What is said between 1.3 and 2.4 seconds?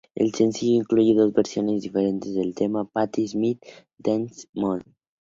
versiones diferentes